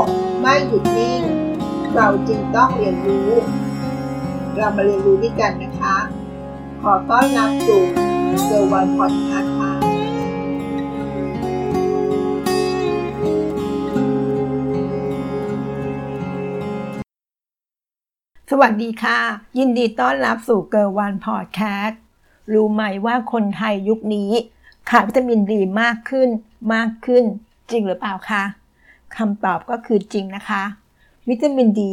[0.00, 0.02] ก
[0.40, 1.22] ไม่หยุดนิ่ง
[1.94, 3.30] เราจึงต้องเรียนรู้
[4.56, 5.96] เรามาเรียนรู้ด้วยกันนะคะ
[6.82, 7.82] ขอต้อนรับสู่
[8.44, 9.72] เซอร์วันพอดคาส์ค่ะ
[18.50, 19.18] สวัสดีค่ะ
[19.58, 22.00] ยินดีต้อนรับสู่เกิร์วันพอดแคสต์
[22.52, 24.30] รู้ไหมว่าคนไทยยุคนี้
[24.90, 26.28] ขาดวิตามินดีมากขึ้น
[26.74, 27.24] มากขึ้น
[27.70, 28.44] จริงหรือเปล่าคะ
[29.18, 30.62] คำตอบก็คือจริงนะคะ
[31.28, 31.92] วิตามินดี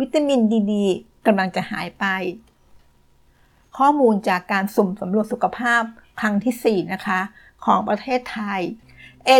[0.00, 0.84] วิตามินดีดี
[1.26, 2.04] กำลังจะหายไป
[3.78, 5.82] ข้อมูลจากการสุ่มสำรวจสุขภาพ
[6.20, 7.20] ครั้งที่ 4 นะคะ
[7.64, 8.60] ของประเทศไทย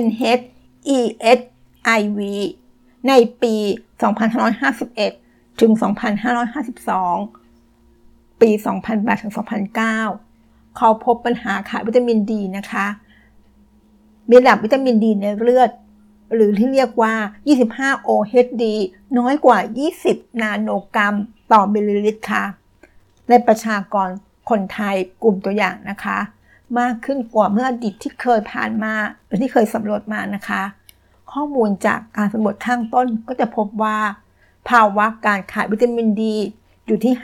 [0.00, 1.38] NHESIV
[3.08, 3.12] ใน
[3.42, 3.54] ปี
[4.78, 5.72] 2551 ถึง
[7.46, 8.50] 2552 ปี
[8.86, 12.86] 2008 ถึง 2009 เขาพบปัญหาขาดวิตามินดีนะคะ
[14.28, 15.70] มีระดับวิตามินดีในเลือด
[16.34, 17.14] หรือที่เรียกว่า
[17.60, 18.64] 25 OHD
[19.18, 19.58] น้อยกว่า
[19.98, 21.14] 20 นาโนกรัม
[21.52, 22.44] ต่อมิลลิลิตรค่ะ
[23.28, 24.08] ในประชากร
[24.50, 26.18] คนไทยกลุ่มตัวอย่างนะคะ
[26.78, 28.94] มากขึ้นกว่าเมื่ออดีตที่เคยผ่านมา
[29.26, 30.62] หรือที่เคยสำรวจมานะคะ
[31.32, 33.98] ข้อมูลจากการสำรวจข้างต้นก็จะพบว่า
[34.68, 36.36] ภาวะการขาดวิตามินดี
[36.86, 37.14] อยู่ที่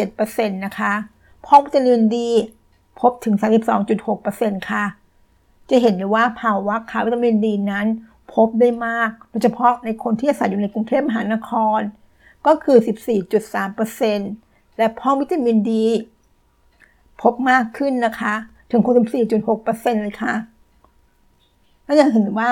[0.00, 0.92] 5.7%นะคะ
[1.46, 2.30] พองวิตามินดี
[3.00, 3.34] พบถึง
[4.02, 4.84] 32.6%ค่ะ
[5.70, 7.86] จะเห็นได้ว่าภาวะขาดวิตามินดีนั้น
[8.34, 11.80] พบได้มาก โดยเฉพาะในคนที่อาศัยอยู่ในกรุงเทพมหานคร
[12.46, 12.78] ก็คือ
[13.58, 15.86] 14.3%และพองวิตามินดี
[17.22, 18.34] พบมากขึ้นนะคะ
[18.70, 20.34] ถึง64.6%เลยค่ะ
[21.86, 22.48] ก็จะเห็นว่า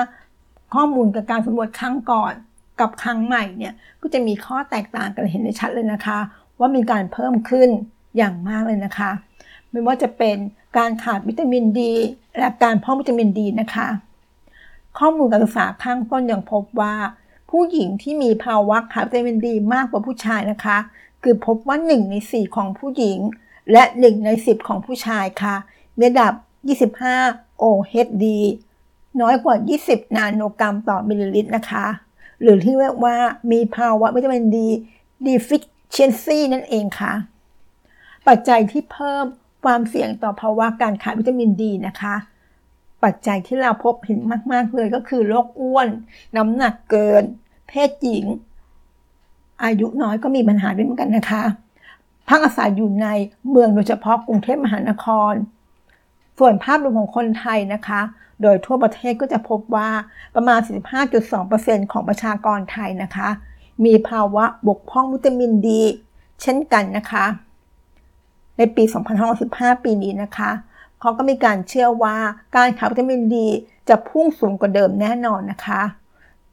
[0.73, 2.33] ข้อมูลกับการสำรวจครั้งก่อน
[2.79, 6.17] กับครั้งใหม่เนี่ยก็จะมีข้อแตกต่างกันเห็นได้ชัดเลยนะคะ
[6.59, 7.69] ว่ามีการเพิ่มขึ้น
[8.17, 9.11] อย่างมากเลยนะคะ
[9.71, 10.37] ไม่ว่าจะเป็น
[10.77, 11.93] การขาดวิตามินดี
[12.37, 13.87] และการเพิ่มวิตามินดีนะคะ
[14.97, 16.95] ข้อมูลการศึกษาข้างต้นยังพบว่า
[17.49, 20.77] ผู้หญิงที่มีภาวะขาดวิตามินดีมากกว่าผู้ชายนะคะ
[21.23, 23.17] คือพบว่า 1 ใน 4 ของผู้หญิง
[23.71, 25.55] และ 1 ใน 10 ของผู้ชายค่ะ
[25.97, 26.33] มีระดับ
[26.99, 28.25] 25 OHD
[29.21, 29.55] น้อยกว่า
[29.85, 31.85] 20 นาโนกรัมต่อมิลลิลิตรนะคะ
[32.41, 33.15] หรือที่เรียกว่า
[33.51, 34.67] มีภาวะวิตามินดี
[35.27, 37.13] deficiency นั่นเองค่ะ
[38.27, 39.25] ปัจจัยที่เพิ่ม
[39.65, 42.15] ความเสี่ยงต่อภาวะการขาดวิตามินดีนะคะ
[43.03, 44.19] ปัจจัยที่เราพบเห็น
[44.51, 45.87] มาก ๆ เลยก็คือโรคอ้วน
[46.37, 47.23] น้ำหนักเกิน
[47.67, 48.25] เพศหญิง
[49.63, 51.43] อายุน้อยก็มีปัญหาด้วยเหมือนกันนะคะ
[52.29, 53.07] พักอาศัยอยู่ใน
[53.49, 55.33] เมืองโดยเฉพาะกรุงเทพมหานคร
[56.39, 58.01] ส่วนภาพรวมของคนไทยนะคะ
[58.41, 59.89] โดยทั่วประเทศก็จะพบว่า
[60.35, 60.59] ประมาณ
[61.25, 63.29] 45.2%ของประชากรไทยนะคะ
[63.85, 65.81] มีภาวะบกพร่องวิตามินดี
[66.41, 67.25] เช่นกันนะคะ
[68.57, 68.83] ในปี
[69.33, 70.51] 2515 ปีนี้นะคะ
[71.01, 72.17] เขาก็มีการเชื่อว่า
[72.55, 73.47] การขาดวิตามินดี
[73.89, 75.81] จะพุ่งสูงกว่าเดิมแน่นอนนะคะ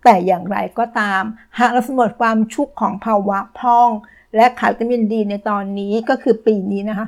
[0.04, 1.22] แต่อย่างไรก็ตาม
[1.58, 3.90] หากเราสำรวจความชุกของภาวะพร่อง
[4.36, 7.04] และขาดวิตามินดีในตอนนี้ก็คือปีนี้นะคะ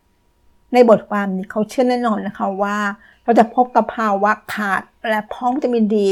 [0.00, 2.78] 2565 ในบทความนี้เขาเชื่อแน่นอนนะคะว่า
[3.24, 6.08] เราจะพบกับภาวะขาดและพร่องวิตามินดี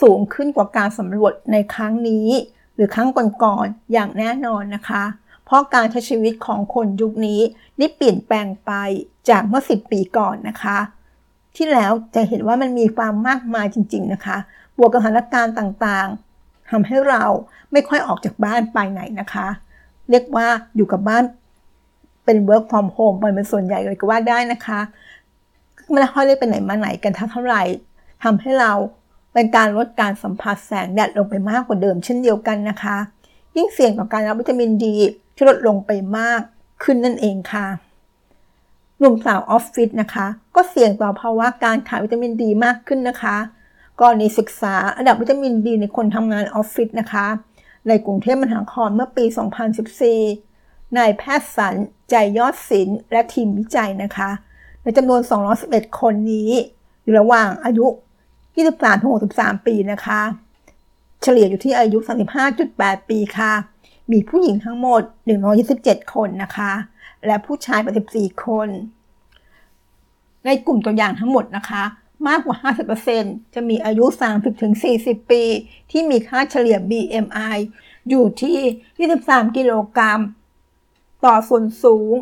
[0.00, 2.28] สูงขึ้นกว่าการสำรวจในครั้งนี้
[2.74, 3.08] หรือครั้ง
[3.44, 5.04] ก่อนๆอย่างแน่นอนนะคะ
[5.44, 7.40] เพราะการใช้ชีวิตของคนยุคนี้
[7.78, 8.72] ได้เปลี่ยนแปลงไป
[9.28, 10.78] จากเมื่อ 10 ปีก่อนนะคะ
[11.56, 14.38] ที่แล้วจะเห็นว่ามันมีความมากมายจริง ๆนะคะ
[14.78, 17.24] บวกกับสถานการณ์ต่างๆทำให้เรา
[17.72, 19.48] ไม่ค่อยออกจากบ้านไปไหนนะคะ
[20.10, 20.46] เรียกว่า
[20.76, 21.24] อยู่กับบ้าน
[22.24, 24.80] เป็น work from home ไปเป็นส่วนใหญ่เลยก็ว่าได้นะคะ
[25.90, 27.62] ไม่ได้ค่อยได้ไปไหนมาไหนกันเท่าไหร่
[28.24, 28.72] ทำให้เรา
[29.32, 32.96] เป็นการลดการสัมผัสแสงแดดลงไปมากกว่าเดิมเช่นเดียวกันนะคะ
[33.56, 34.94] ยิ่งเสี่ยงต่อการรับวิตามินดี
[35.34, 36.40] ที่ลดลงไปมาก
[36.82, 37.66] ขึ้นนั่นเองค่ะ
[39.02, 43.36] หนุ่มสาวออฟฟิศนะคะ ก็เสี่ยงต่อภาวะการขาดวิตามินดีมากขึ้นนะคะ
[44.00, 47.26] กรณีศึกษาระดับวิตามินดีในคนทำงานออฟฟิศนะคะ
[47.88, 49.24] ในกรุงเทพมหานครเมื่อปี
[50.10, 51.74] 2014 นายแพทย์สัน
[52.10, 54.30] ใจยอดศิลป์และทีมวิจัยนะคะ
[54.82, 55.20] ในจำนวน
[55.60, 56.50] 211 คนนี้
[57.02, 57.86] อยู่ระหว่างอายุ
[58.76, 60.20] 23-63 ปีนะคะ
[61.22, 61.98] เฉลี่ยอยู่ที่อายุ
[62.54, 63.52] 35.8 ปีค่ะ
[64.12, 65.02] มีผู้หญิงทั้งหมด
[65.58, 66.72] 127 คนนะคะ
[67.26, 67.80] และผู้ชาย
[68.12, 68.68] 84 คน
[70.46, 71.84] ในกลุ่มตัวอย่างทั้งหมดนะคะ
[72.28, 72.56] มากกว่า
[73.06, 74.04] 50%จะมีอายุ
[74.68, 75.42] 30-40 ปี
[75.90, 77.56] ที่มีค่าเฉลี่ย BMI
[78.08, 78.58] อยู่ที่
[79.10, 80.20] 23 กิโลกรัม
[81.24, 82.14] ต่อส่วนสูง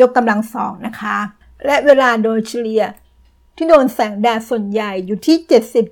[0.00, 1.18] ยกกำลังสองนะคะ
[1.66, 2.84] และเวลาโดยเฉลี่ย
[3.56, 5.36] ที่โดนแสงแดดส่วนใหญ่อยู่ที่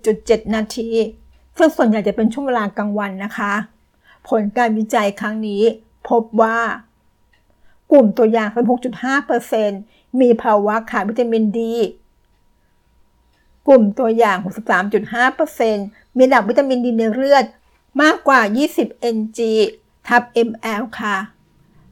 [0.00, 0.90] 70.7 นาที
[1.58, 3.52] ซึ่งส่วนใหญ่จะเป็นช่วงเวลากลางวันนะคะ
[4.28, 5.62] ผลการวิจัยครั้งนี้
[6.08, 6.58] พบว่า
[7.92, 11.74] กลุ่มตัวอย่าง 16.5% มีภาวะขาดวิตามินดี
[13.68, 14.36] กลุ่มตัวอย่าง
[15.22, 17.44] 63.5%มีระดับวิตามินดีในเลือด
[18.02, 18.40] มากกว่า
[18.74, 19.18] 20 ng
[20.08, 21.16] ทับ ml ค่ะ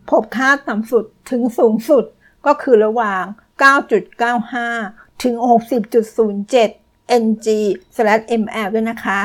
[0.08, 2.04] พบค่าต่ำสุดถึงสูงสุด
[2.46, 3.24] ก็คือระหว่าง
[4.42, 5.34] 9.95 ถึง
[6.10, 7.24] 60.07 ng
[8.40, 9.20] ml ด้วยนะคะ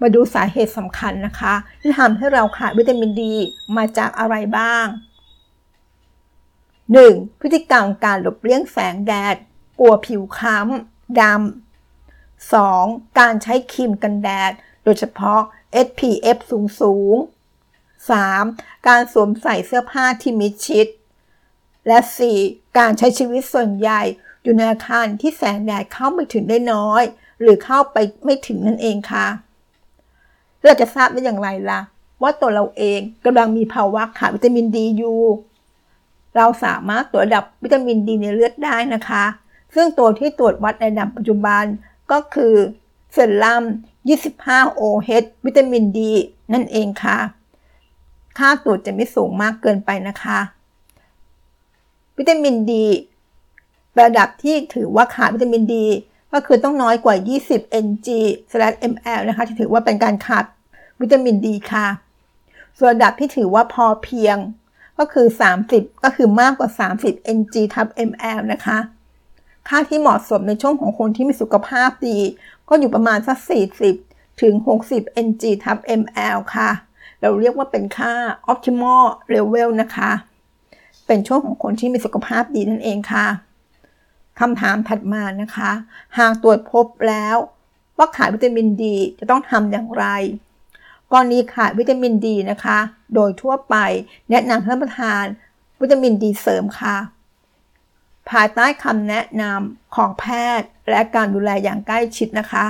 [0.00, 3.34] มาดูสาเหตุสำคัญนะคะ ที่ทำให้เราขาดวิตามินดี
[3.76, 4.86] มาจากอะไรบ้าง
[7.00, 7.40] 1.
[7.40, 9.36] พฤติกรรมการหลบเลี่ยงแสงแดด
[9.80, 13.18] กลัวผิวคล้ำดำ 2.
[13.18, 14.52] การใช้ครีมกันแดด
[14.84, 15.40] โดยเฉพาะ
[15.86, 17.16] SPF สูงสูง
[18.00, 18.86] 3.
[18.88, 20.86] การสวมใส่เสื้อผ้าที่มิดชิด
[21.86, 21.98] และ
[22.38, 22.78] 4.
[22.78, 24.02] การใช้ชีวิตส่วนใหญ่
[24.42, 27.02] อยู่ในอาคารที่แสงแดดเข้าไม่ถึงได้น้อย
[27.40, 29.26] หรือเข้าไปไม่ถึงนั่นเองค่ะ
[30.64, 31.80] เราจะทราบได้อย่างไรล่ะ
[32.22, 35.20] ว่าตัวเราเองกำลังมีภาวะขาดวิตามินดีอยู่
[36.36, 39.24] เราสามารถตรวจระดับวิตามินดีในเลือดได้นะคะ
[39.74, 41.64] ซึ่งตัวที่ตรวจวัดในระดับปัจจุบัน
[42.12, 42.54] ก็คือ
[43.12, 43.64] เซรั่ม
[44.22, 46.12] 25 OH วิตามินดี
[46.52, 47.18] นั่นเองค่ะ
[48.38, 50.38] ค่าตรวจจะไม่สูงมากเกินไปนะคะ
[52.18, 52.86] วิตามินดี
[54.00, 55.86] ระดับที่ถือว่าขาดวิตามินดี
[56.32, 57.14] ก็คือต้องน้อยกว่า
[57.48, 57.88] 20 ng
[58.92, 60.44] ml นะคะที่ถือว่าเป็นการขาด
[61.00, 61.86] วิตามินดีค่ะ
[62.78, 64.36] ส่วนระดับที่ถือว่าพอเพียง
[64.98, 65.26] ก็คือ
[65.64, 66.70] 30 ก็คือมากกว่า
[67.02, 67.40] 30 ng
[67.74, 68.78] ทับ ml นะคะ
[69.68, 72.18] ค่าที่เหมาะสมในช่วงของคนที่มีสุขภาพดี
[72.68, 73.38] ก็อยู่ประมาณสัก
[73.90, 74.54] 40 ถึง
[74.88, 75.28] 60 ng
[75.64, 76.70] ทับ ml ค่ะ
[77.20, 78.14] เราเรียกว่าเป็นค่า
[78.52, 79.04] optimal
[79.34, 80.10] level นะคะ
[81.06, 83.26] เป็นช่วงของคนที่มีสุขภาพดีนั่นเองค่ะ
[84.40, 85.70] คำถามถัดมานะคะ
[86.18, 87.36] หากตรวจพบแล้ว
[87.98, 90.06] ว่าขาดวิตามินดีจะต้องทำอย่างไร
[91.12, 92.78] กรณีขาดวิตามินดีนะคะ
[93.14, 93.74] โดยทั่วไป
[94.30, 95.24] แนะนำให้รับประทาน
[95.80, 96.96] วิตามินดีเสริมค่ะ
[98.30, 100.24] ภายใต้คำแนะนำของแพ
[100.60, 102.64] ทย์และการดูแลอย่างใกล้ชิดนะคะ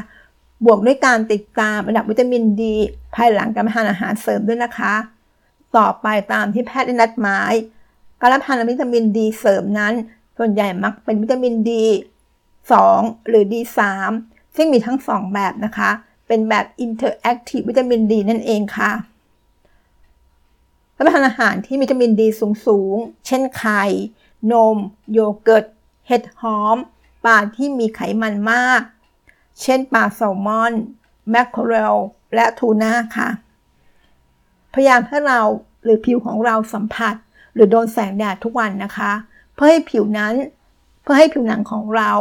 [0.65, 2.75] บวกด้วยการติดตามระดับวิตามินดี
[3.15, 4.95] ภายหลังการทานอาหารเสริมด้วยนะคะ
[5.77, 7.53] ต่อไปตามที่แพทย์ได้นัดหมาย
[8.21, 9.93] การรับประทานวิตามินดีเสริมนั้น
[10.39, 11.85] ส่วนใหญ่มักเป็นวิตามินดี
[12.57, 13.81] 2หรือ D3
[14.57, 15.91] ซึ่งมีทั้ง 2 แบบนะคะ
[16.33, 18.93] เป็นแบบ Interactive วิตามินดีนั่นเองค่ะ
[20.97, 22.29] รับประทานอาหารที่มีวิตามินดี
[22.67, 23.83] สูงๆ เช่นไข่
[24.53, 24.77] นม
[25.13, 25.65] โยเกิร์ต
[26.07, 26.77] เห็ดหอม
[27.25, 28.81] ปลาที่มีไขมันมาก
[29.63, 30.73] เช่นปลาแซลมอน
[31.31, 31.97] แมคเคอเรล
[32.35, 33.29] และทูน่าค่ะ
[34.73, 35.41] พยายามให้เรา
[35.85, 37.15] หรือผิวของเราสัมผัส
[37.55, 39.13] หรือโดนแสงแดดทุกวันนะคะ
[39.55, 40.35] เพื่อให้ผิวนั้น
[41.03, 42.13] เพื่อให้ผิวหนังของเรา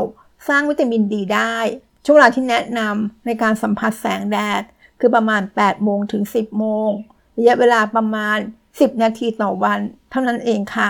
[0.47, 1.57] สร้างวิตามินดีได้
[2.05, 4.63] ช่วงเวลาที่แนะนำในการสัมผัสแสงแดด
[4.99, 6.89] คือประมาณ 8 โมงถึง 10 โมง
[7.37, 8.37] ระยะเวลาประมาณ
[8.69, 10.89] 10 นาทีต่อวัน เท่านั้นเองค่ะ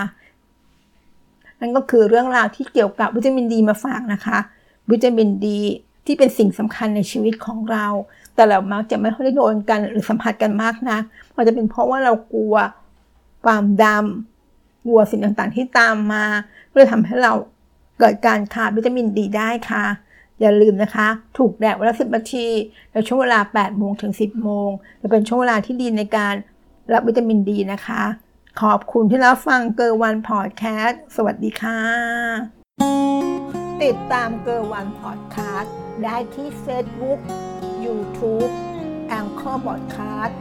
[1.60, 4.38] นั่นก็คือเรื่องราวที่เกี่ยวกับวิตามินดีมาฝากนะคะ
[4.90, 5.60] วิตามินดี
[6.06, 7.86] ที่เป็นสิ่งสำคัญในชีวิตของเรา
[8.34, 10.98] แต่เรามักจะไม่ค่อยได้โดนกันหรือสัมผัสกันมากนะ
[11.34, 12.54] อาจจะเป็นเพราะว่าเรากลัว
[13.46, 16.24] ความดำกลัวสิ่งต่างๆที่ตามมา
[16.70, 17.32] ก็เลยทำให้เรา
[17.98, 19.84] เกิดการขาดวิตามินดีได้ค่ะ
[20.40, 21.08] อย่าลืมนะคะ
[21.38, 22.46] ถูกแดดวันละสิบนาที
[22.92, 24.68] ในช่วงเวลา8โมงถึง 10 โมง
[25.00, 26.34] จะเป็นช่วงเวลาที่ดีในการ
[26.92, 28.02] รับวิตามินดีนะคะ
[28.62, 31.80] ขอบคุณที่รับฟังเกอร์วันพอดแคสต์สวัสดีค่ะ
[33.82, 35.74] ติดตามเกอร์วันพอดแคสต์
[36.04, 37.18] ได้ที่ Facebook
[37.84, 38.50] YouTube
[39.08, 40.38] แองเกอร์บอดแคสต์